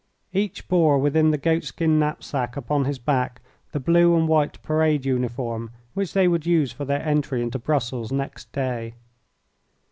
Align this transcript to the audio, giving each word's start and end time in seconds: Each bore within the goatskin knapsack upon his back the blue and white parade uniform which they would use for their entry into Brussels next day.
Each 0.33 0.67
bore 0.67 0.97
within 0.97 1.29
the 1.29 1.37
goatskin 1.37 1.99
knapsack 1.99 2.57
upon 2.57 2.85
his 2.85 2.97
back 2.97 3.39
the 3.71 3.79
blue 3.79 4.15
and 4.17 4.27
white 4.27 4.59
parade 4.63 5.05
uniform 5.05 5.69
which 5.93 6.13
they 6.13 6.27
would 6.27 6.43
use 6.47 6.71
for 6.71 6.85
their 6.85 7.03
entry 7.07 7.39
into 7.43 7.59
Brussels 7.59 8.11
next 8.11 8.51
day. 8.51 8.95